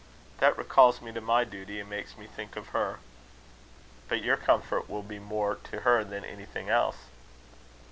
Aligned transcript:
"That 0.39 0.57
recalls 0.57 0.99
me 0.99 1.11
to 1.11 1.21
my 1.21 1.43
duty, 1.43 1.79
and 1.79 1.87
makes 1.87 2.17
me 2.17 2.25
think 2.25 2.55
of 2.55 2.69
her." 2.69 2.97
"But 4.07 4.23
your 4.23 4.35
comfort 4.35 4.89
will 4.89 5.03
be 5.03 5.19
more 5.19 5.57
to 5.69 5.81
her 5.81 6.03
than 6.03 6.25
anything 6.25 6.69
else." 6.69 7.03